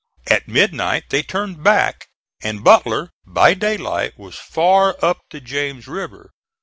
At 0.25 0.47
midnight 0.47 1.11
they 1.11 1.21
turned 1.21 1.63
back, 1.63 2.07
and 2.41 2.63
Butler 2.63 3.11
by 3.23 3.53
daylight 3.53 4.17
was 4.17 4.35
far 4.35 4.95
up 4.99 5.19
the 5.29 5.39
James 5.39 5.87
River. 5.87 6.31